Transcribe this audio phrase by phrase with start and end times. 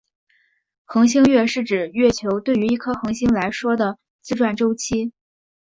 [0.85, 5.13] 恒星月是指月球对于一颗恒星来说的自转周期。